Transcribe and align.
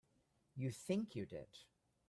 You 0.55 0.71
think 0.71 1.15
you 1.15 1.27
did. 1.27 1.59